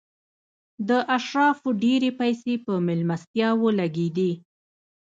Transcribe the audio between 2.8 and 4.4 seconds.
مېلمستیاوو لګېدې.